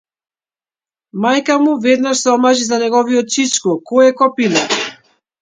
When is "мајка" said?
1.25-1.57